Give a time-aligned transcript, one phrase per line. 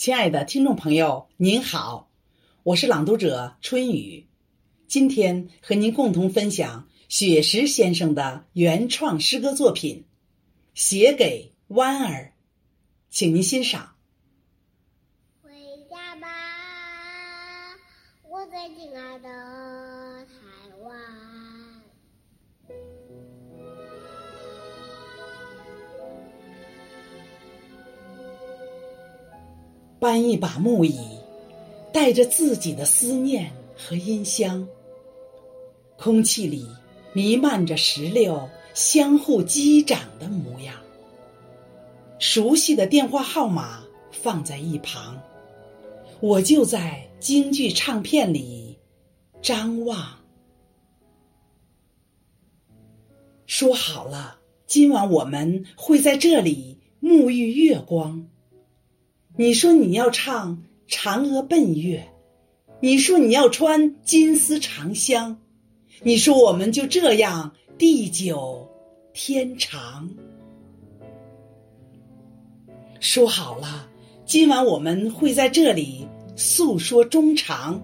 [0.00, 2.10] 亲爱的听众朋友，您好，
[2.62, 4.26] 我是朗读者春雨，
[4.86, 10.06] 今天和您共同分享雪石先生的原创诗歌作品
[10.80, 12.24] 《写给弯儿》，
[13.10, 13.94] 请您欣赏。
[15.42, 15.50] 回
[15.90, 16.26] 家吧，
[18.26, 19.28] 我最亲爱的
[30.00, 30.98] 搬一把木椅，
[31.92, 34.66] 带着自己的思念和音箱。
[35.98, 36.66] 空气里
[37.12, 40.74] 弥漫着石榴相互击掌的模样。
[42.18, 45.20] 熟悉的电话号码放在一旁，
[46.20, 48.78] 我就在京剧唱片里
[49.42, 50.16] 张望。
[53.44, 58.26] 说好了，今晚我们会在这里沐浴月光。
[59.36, 60.58] 你说你要唱
[60.92, 62.06] 《嫦娥奔月》，
[62.80, 65.38] 你说你要穿金丝长香，
[66.02, 68.68] 你说我们就这样地久
[69.14, 70.10] 天长。
[72.98, 73.88] 说好了，
[74.26, 77.80] 今晚我们会在这里诉说衷肠。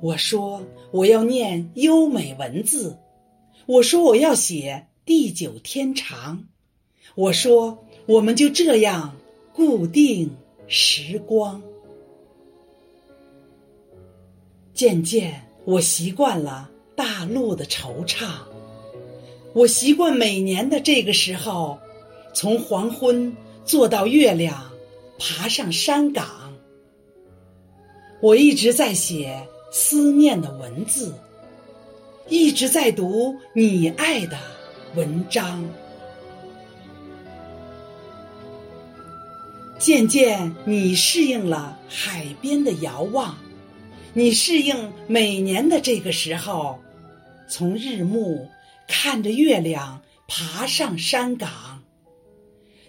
[0.00, 0.62] 我说
[0.92, 2.96] 我要念优美文字，
[3.66, 6.44] 我说我要写地久天长，
[7.16, 9.16] 我说我们就这样
[9.52, 10.30] 固定。
[10.66, 11.62] 时光，
[14.72, 18.26] 渐渐我习惯了大陆的惆怅，
[19.52, 21.78] 我习惯每年的这个时候，
[22.32, 24.72] 从黄昏坐到月亮，
[25.18, 26.54] 爬上山岗。
[28.20, 31.14] 我一直在写思念的文字，
[32.28, 34.38] 一直在读你爱的
[34.94, 35.62] 文章。
[39.78, 43.36] 渐渐，你适应了海边的遥望，
[44.14, 46.78] 你适应每年的这个时候，
[47.48, 48.48] 从日暮
[48.88, 51.82] 看着月亮爬上山岗。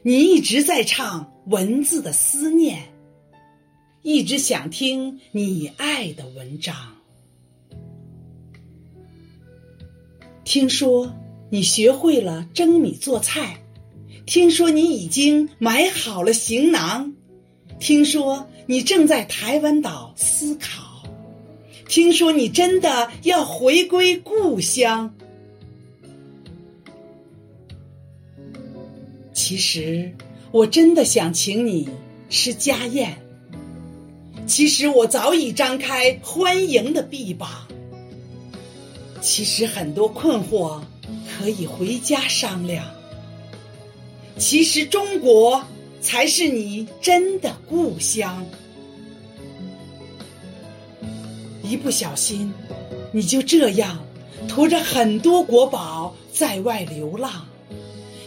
[0.03, 2.93] 你一直在唱文字的思念，
[4.03, 6.75] 一直想听你爱的文章。
[10.43, 11.13] 听说
[11.49, 13.64] 你学会了蒸米做菜。
[14.25, 17.13] 听说你已经买好了行囊，
[17.79, 21.03] 听说你正在台湾岛思考，
[21.87, 25.13] 听说你真的要回归故乡。
[29.31, 30.11] 其实
[30.51, 31.87] 我真的想请你
[32.29, 33.15] 吃家宴，
[34.47, 37.67] 其实我早已张开欢迎的臂膀。
[39.21, 40.81] 其实很多困惑
[41.37, 42.94] 可以回家商量。
[44.37, 45.63] 其实中国
[46.01, 48.45] 才是你真的故乡。
[51.63, 52.53] 一不小心，
[53.11, 53.97] 你就这样
[54.47, 57.31] 驮着很多国宝在外流浪；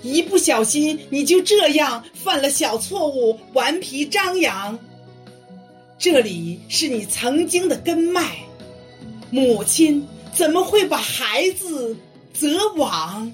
[0.02, 4.78] 一不小心，你就这样犯了小错误，顽皮张扬。
[5.98, 8.38] 这里是你曾经的根脉，
[9.30, 10.04] 母亲
[10.34, 11.96] 怎么会把孩子
[12.32, 13.30] 择往？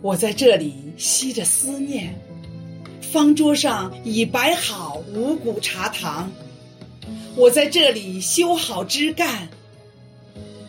[0.00, 2.14] 我在这里吸着思念，
[3.00, 6.30] 方桌上已摆好五谷茶糖。
[7.34, 9.48] 我在这里修好枝干，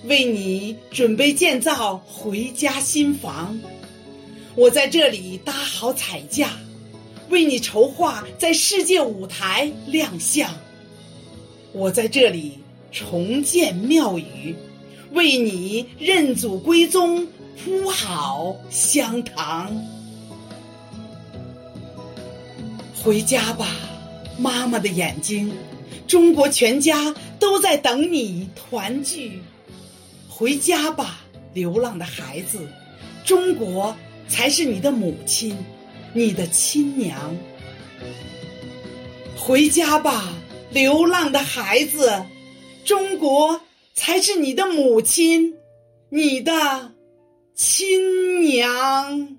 [0.06, 3.60] 为你准备建造回家新房。
[4.56, 6.58] 我在这里搭好彩架，
[7.30, 10.50] 为你筹划在世界舞台亮相。
[11.72, 12.58] 我在这里
[12.92, 14.56] 重建庙宇，
[15.12, 17.28] 为你认祖归宗。
[17.64, 19.76] 铺好香堂，
[22.96, 23.68] 回家吧，
[24.38, 25.52] 妈妈的眼睛，
[26.08, 29.42] 中国全家都在等你团聚。
[30.30, 31.20] 回家吧，
[31.54, 32.66] 流浪的孩子，
[33.26, 33.94] 中国
[34.30, 35.58] 才是你的母亲，
[36.14, 37.36] 你的亲娘。
[39.38, 40.32] 回家吧，
[40.72, 42.24] 流浪的孩子，
[42.86, 43.60] 中国
[43.94, 45.56] 才是你的母亲，
[46.08, 46.94] 你的。
[47.60, 49.39] 亲娘。